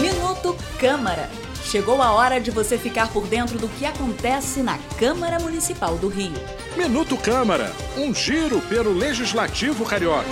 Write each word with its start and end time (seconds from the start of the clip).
Minuto 0.00 0.56
Câmara. 0.78 1.28
Chegou 1.64 2.00
a 2.00 2.12
hora 2.12 2.40
de 2.40 2.50
você 2.50 2.78
ficar 2.78 3.12
por 3.12 3.26
dentro 3.26 3.58
do 3.58 3.68
que 3.68 3.84
acontece 3.84 4.62
na 4.62 4.78
Câmara 4.98 5.38
Municipal 5.40 5.98
do 5.98 6.08
Rio. 6.08 6.32
Minuto 6.76 7.16
Câmara, 7.16 7.72
um 7.96 8.14
giro 8.14 8.60
pelo 8.62 8.92
Legislativo 8.92 9.84
Carioca. 9.84 10.28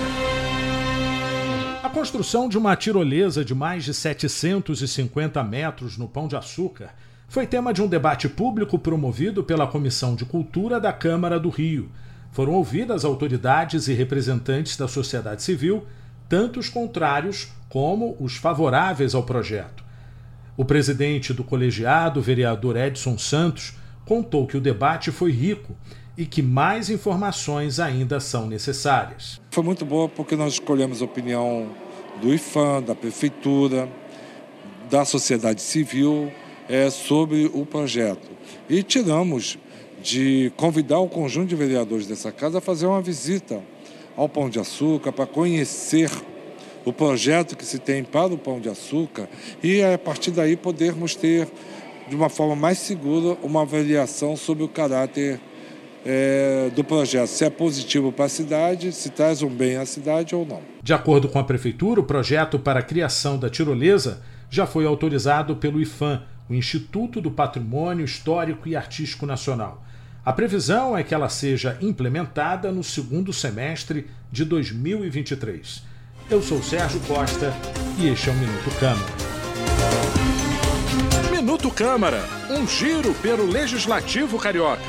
A 1.82 1.90
construção 1.90 2.48
de 2.48 2.56
uma 2.56 2.76
tirolesa 2.76 3.44
de 3.44 3.54
mais 3.54 3.84
de 3.84 3.92
750 3.92 5.42
metros 5.42 5.96
no 5.96 6.06
Pão 6.06 6.28
de 6.28 6.36
Açúcar 6.36 6.90
foi 7.28 7.46
tema 7.46 7.72
de 7.72 7.82
um 7.82 7.88
debate 7.88 8.28
público 8.28 8.78
promovido 8.78 9.42
pela 9.42 9.66
Comissão 9.66 10.14
de 10.14 10.24
Cultura 10.24 10.80
da 10.80 10.92
Câmara 10.92 11.38
do 11.38 11.48
Rio. 11.48 11.90
Foram 12.30 12.52
ouvidas 12.52 13.04
autoridades 13.04 13.88
e 13.88 13.92
representantes 13.92 14.76
da 14.76 14.86
sociedade 14.86 15.42
civil, 15.42 15.84
tanto 16.28 16.60
os 16.60 16.68
contrários 16.68 17.48
como 17.68 18.16
os 18.20 18.36
favoráveis 18.36 19.14
ao 19.14 19.22
projeto. 19.22 19.84
O 20.56 20.64
presidente 20.64 21.32
do 21.32 21.44
colegiado, 21.44 22.20
vereador 22.20 22.76
Edson 22.76 23.16
Santos, 23.16 23.74
contou 24.04 24.46
que 24.46 24.56
o 24.56 24.60
debate 24.60 25.10
foi 25.10 25.30
rico 25.30 25.76
e 26.16 26.26
que 26.26 26.42
mais 26.42 26.90
informações 26.90 27.78
ainda 27.78 28.18
são 28.18 28.46
necessárias. 28.46 29.40
Foi 29.50 29.62
muito 29.62 29.84
boa 29.84 30.08
porque 30.08 30.34
nós 30.34 30.54
escolhemos 30.54 31.00
a 31.00 31.04
opinião 31.04 31.68
do 32.20 32.34
IFAM, 32.34 32.82
da 32.82 32.94
prefeitura, 32.94 33.88
da 34.90 35.04
sociedade 35.04 35.62
civil 35.62 36.32
é, 36.68 36.90
sobre 36.90 37.48
o 37.54 37.64
projeto. 37.64 38.28
E 38.68 38.82
tiramos 38.82 39.58
de 40.02 40.52
convidar 40.56 40.98
o 40.98 41.08
conjunto 41.08 41.48
de 41.48 41.54
vereadores 41.54 42.06
dessa 42.06 42.32
casa 42.32 42.58
a 42.58 42.60
fazer 42.60 42.86
uma 42.86 43.00
visita 43.00 43.62
ao 44.18 44.28
Pão 44.28 44.50
de 44.50 44.58
Açúcar 44.58 45.12
para 45.12 45.26
conhecer 45.26 46.10
o 46.84 46.92
projeto 46.92 47.56
que 47.56 47.64
se 47.64 47.78
tem 47.78 48.02
para 48.02 48.34
o 48.34 48.36
Pão 48.36 48.58
de 48.58 48.68
Açúcar 48.68 49.28
e 49.62 49.80
a 49.80 49.96
partir 49.96 50.32
daí 50.32 50.56
podermos 50.56 51.14
ter 51.14 51.46
de 52.08 52.16
uma 52.16 52.28
forma 52.28 52.56
mais 52.56 52.78
segura 52.78 53.38
uma 53.44 53.62
avaliação 53.62 54.36
sobre 54.36 54.64
o 54.64 54.68
caráter 54.68 55.40
é, 56.04 56.68
do 56.74 56.82
projeto, 56.82 57.28
se 57.28 57.44
é 57.44 57.50
positivo 57.50 58.10
para 58.10 58.24
a 58.24 58.28
cidade, 58.28 58.90
se 58.90 59.10
traz 59.10 59.40
um 59.40 59.48
bem 59.48 59.76
à 59.76 59.86
cidade 59.86 60.34
ou 60.34 60.44
não. 60.44 60.62
De 60.82 60.92
acordo 60.92 61.28
com 61.28 61.38
a 61.38 61.44
Prefeitura, 61.44 62.00
o 62.00 62.04
projeto 62.04 62.58
para 62.58 62.80
a 62.80 62.82
criação 62.82 63.38
da 63.38 63.48
tirolesa 63.48 64.20
já 64.50 64.66
foi 64.66 64.84
autorizado 64.84 65.56
pelo 65.56 65.80
IFAM, 65.80 66.22
o 66.48 66.54
Instituto 66.54 67.20
do 67.20 67.30
Patrimônio 67.30 68.04
Histórico 68.04 68.68
e 68.68 68.74
Artístico 68.74 69.26
Nacional. 69.26 69.84
A 70.28 70.32
previsão 70.34 70.94
é 70.94 71.02
que 71.02 71.14
ela 71.14 71.30
seja 71.30 71.78
implementada 71.80 72.70
no 72.70 72.84
segundo 72.84 73.32
semestre 73.32 74.10
de 74.30 74.44
2023. 74.44 75.82
Eu 76.28 76.42
sou 76.42 76.62
Sérgio 76.62 77.00
Costa 77.06 77.50
e 77.98 78.08
este 78.08 78.28
é 78.28 78.32
o 78.32 78.34
Minuto 78.34 78.70
Câmara. 78.78 79.12
Minuto 81.30 81.70
Câmara, 81.70 82.22
um 82.50 82.68
giro 82.68 83.14
pelo 83.22 83.46
Legislativo 83.46 84.38
Carioca. 84.38 84.82